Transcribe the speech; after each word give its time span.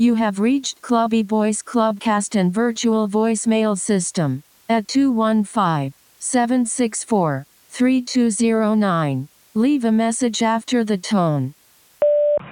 You 0.00 0.14
have 0.14 0.38
reached 0.38 0.80
Clubby 0.80 1.24
Voice 1.24 1.60
Clubcast 1.60 2.38
and 2.38 2.54
virtual 2.54 3.08
voicemail 3.08 3.76
system 3.76 4.44
at 4.68 4.86
215 4.86 5.92
764 6.20 7.46
3209. 7.68 9.28
Leave 9.54 9.84
a 9.84 9.90
message 9.90 10.40
after 10.40 10.84
the 10.84 10.98
tone. 10.98 11.54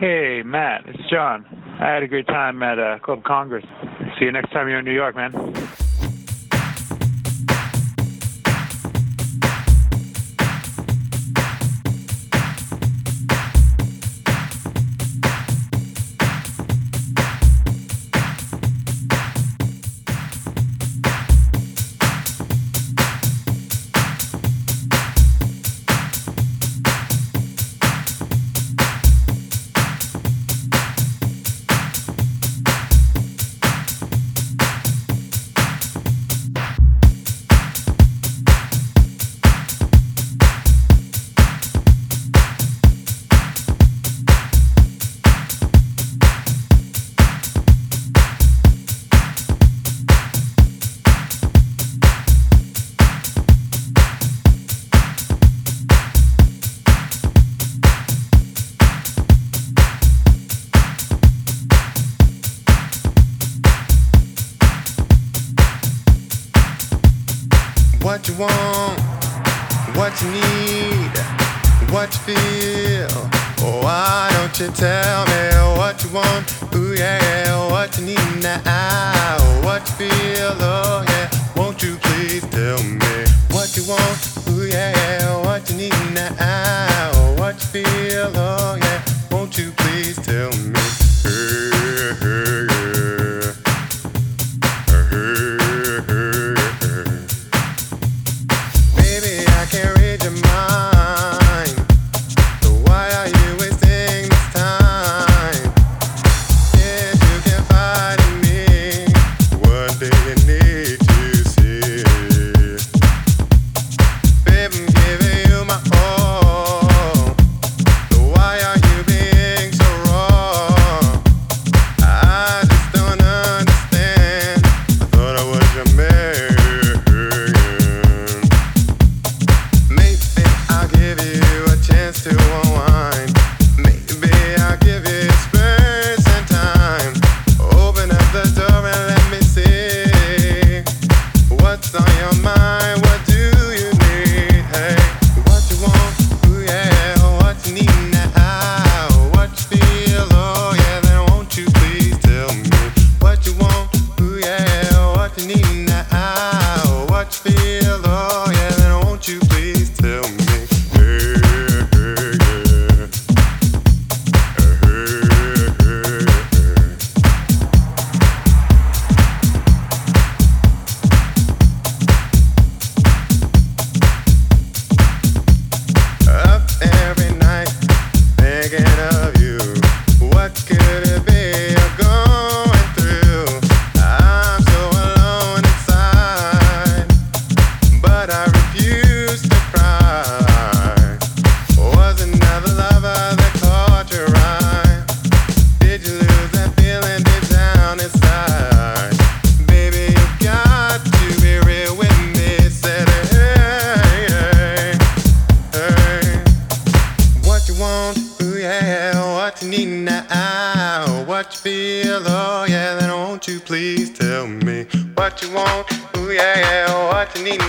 Hey, 0.00 0.42
Matt, 0.44 0.88
it's 0.88 1.08
John. 1.08 1.46
I 1.78 1.86
had 1.86 2.02
a 2.02 2.08
great 2.08 2.26
time 2.26 2.60
at 2.64 2.80
uh, 2.80 2.98
Club 2.98 3.22
Congress. 3.22 3.64
See 4.18 4.24
you 4.24 4.32
next 4.32 4.50
time 4.50 4.68
you're 4.68 4.80
in 4.80 4.84
New 4.84 4.90
York, 4.90 5.14
man. 5.14 5.30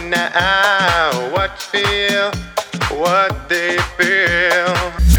now 0.06 1.12
what 1.32 1.60
feel, 1.60 2.32
what 2.98 3.50
they 3.50 3.78
feel. 3.98 5.17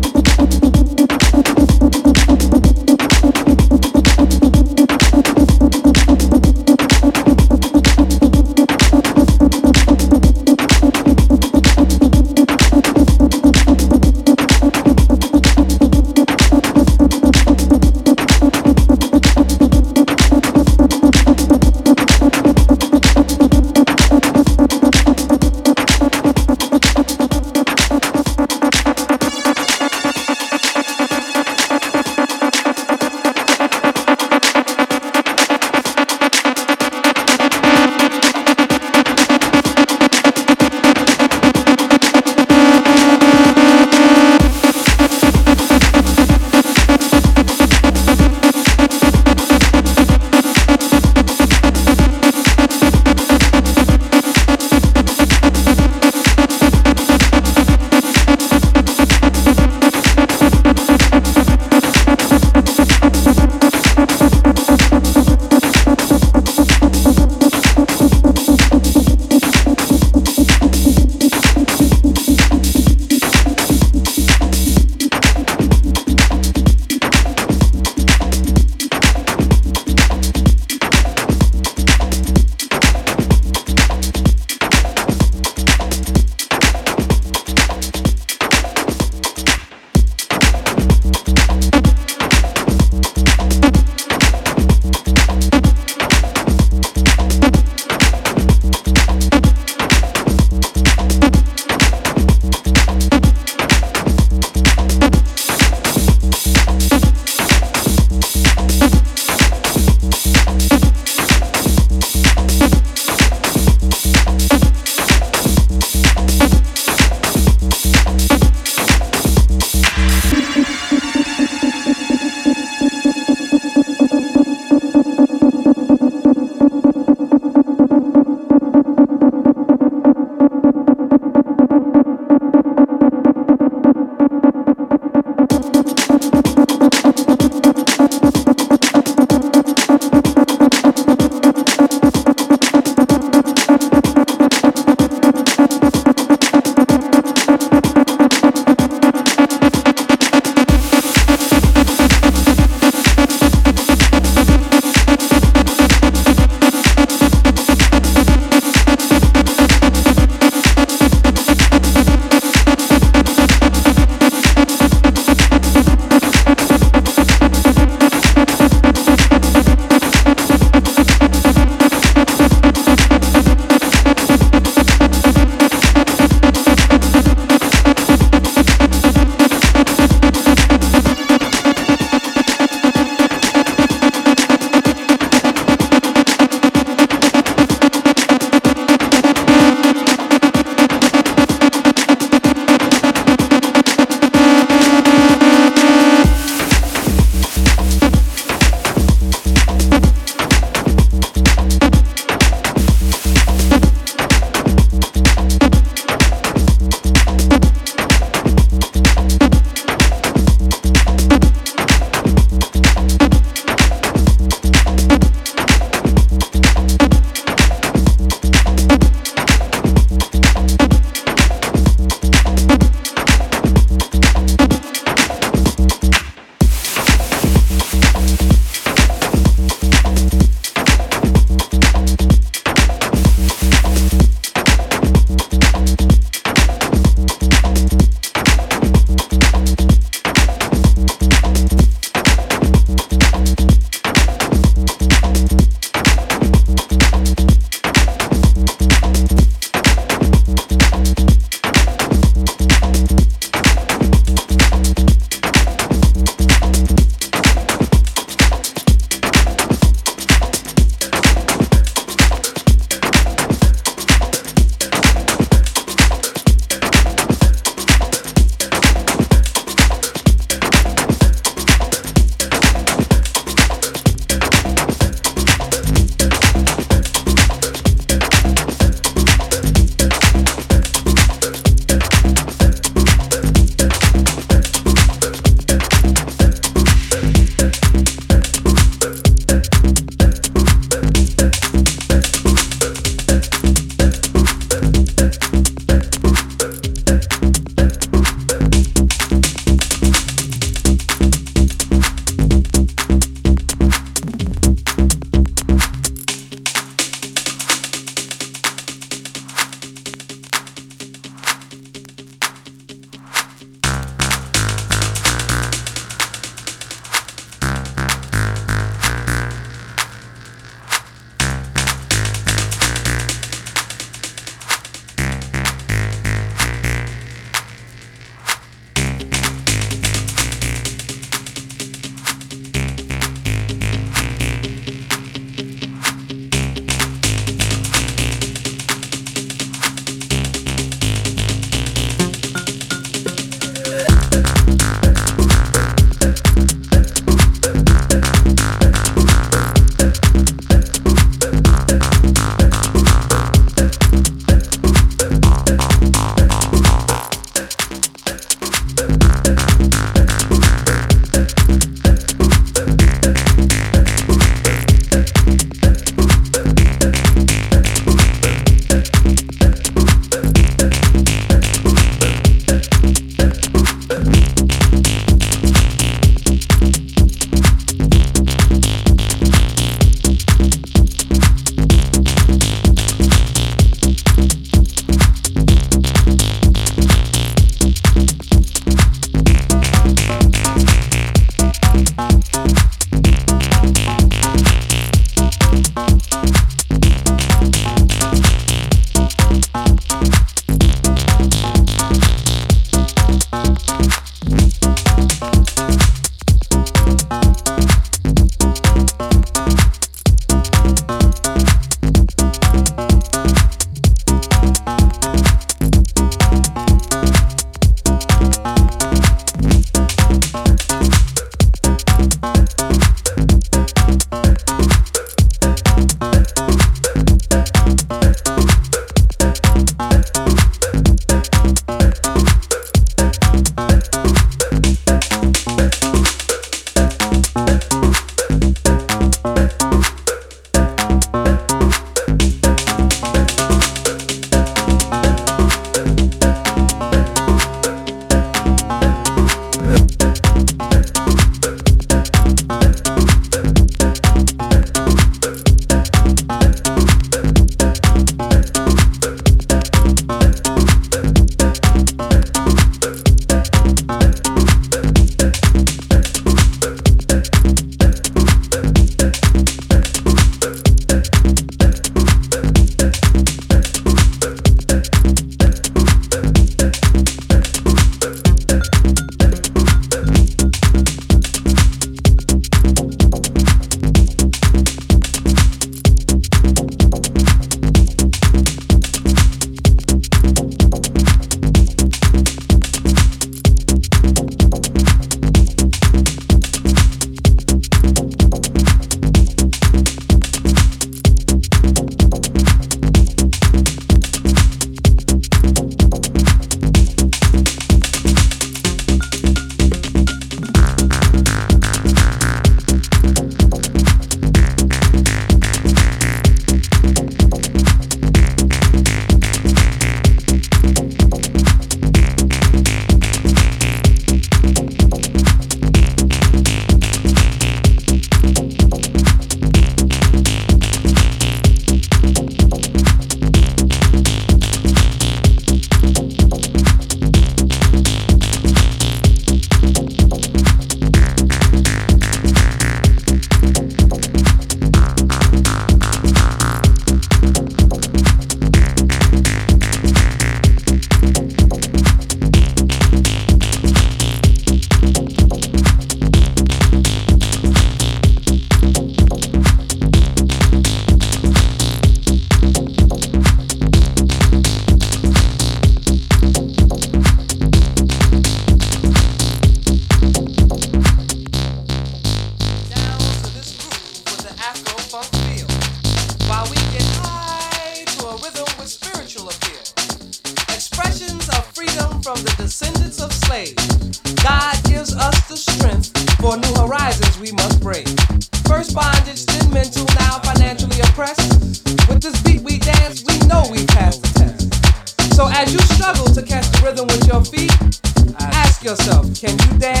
Yourself, 598.91 599.39
can 599.39 599.51
you 599.51 599.79
dance 599.79 600.00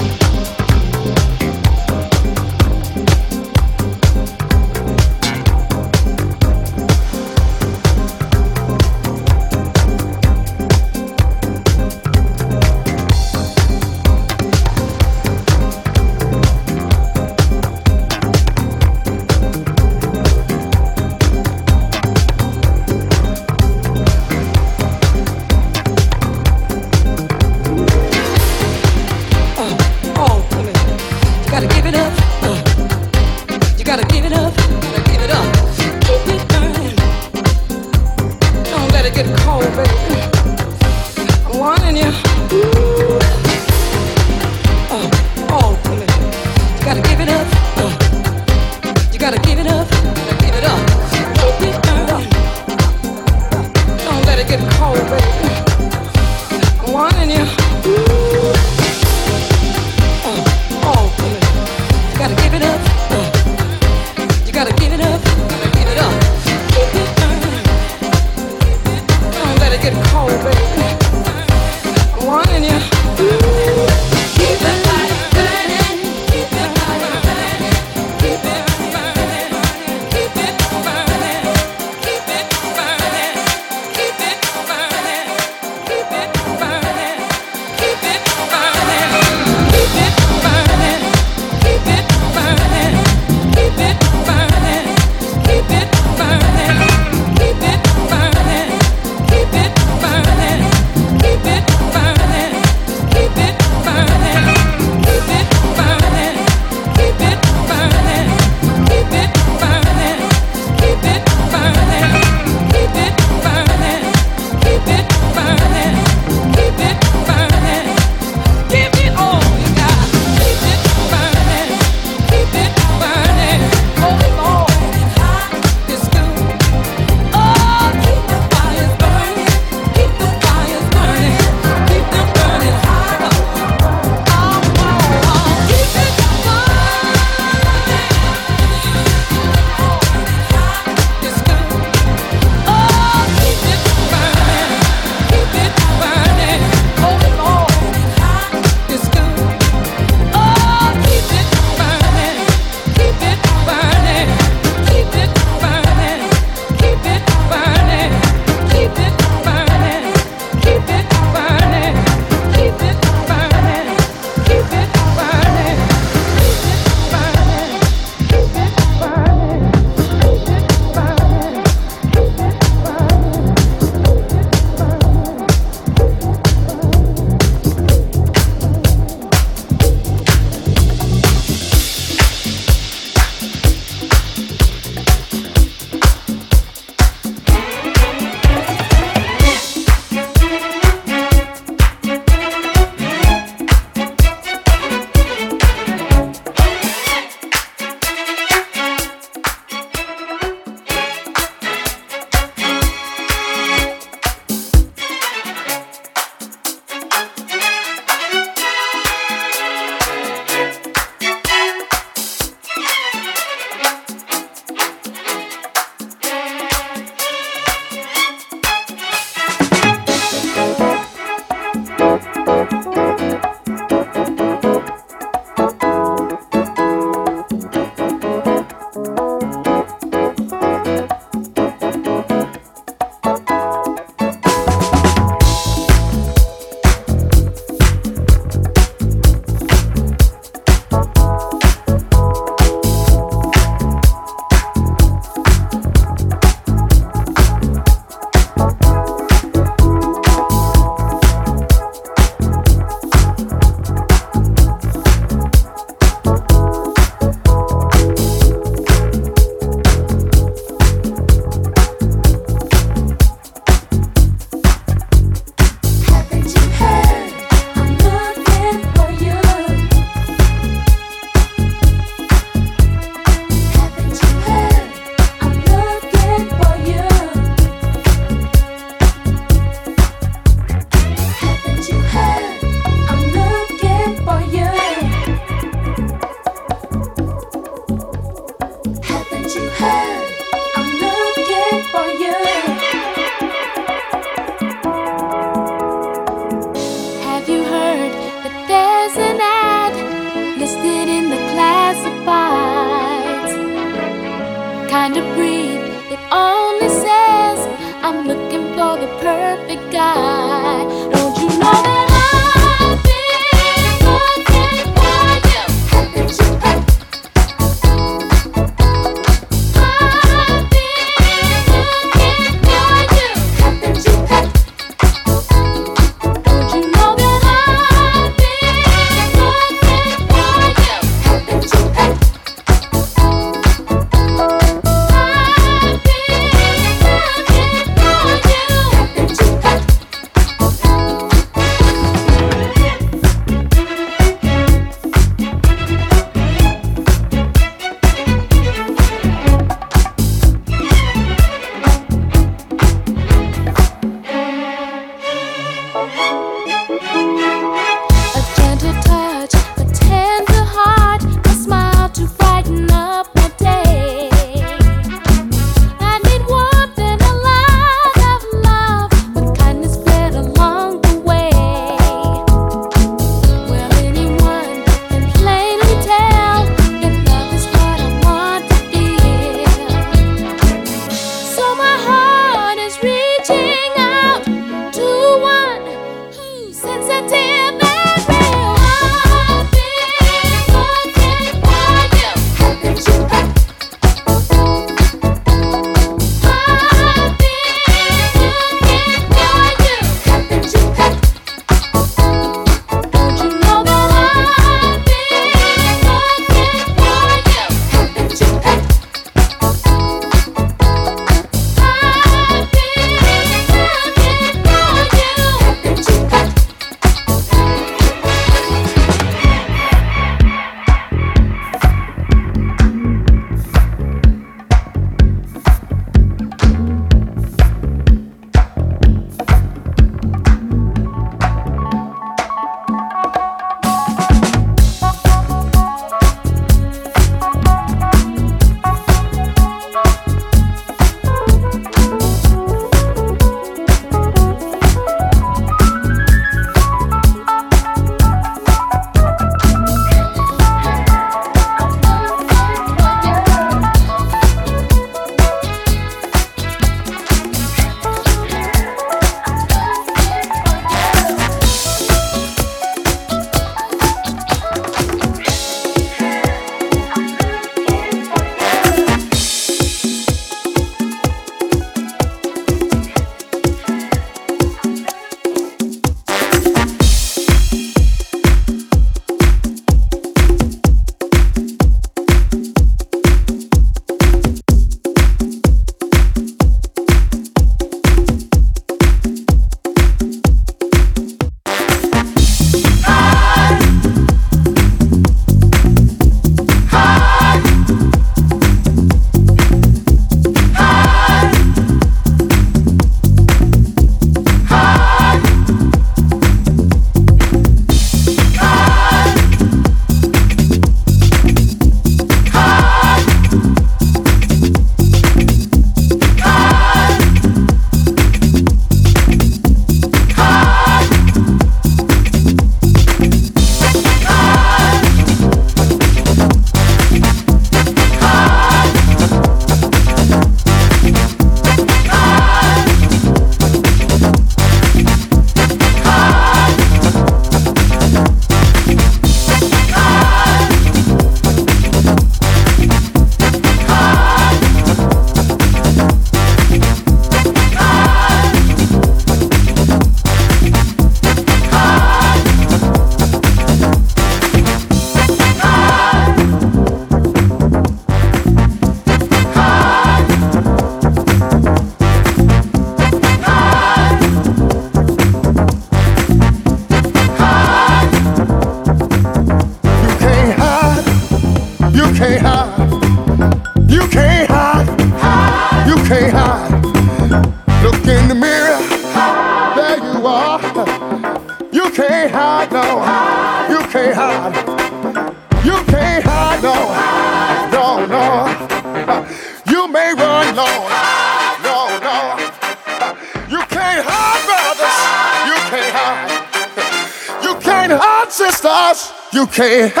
You 599.57 600.00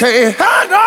can't 0.00 0.34
hide, 0.38 0.79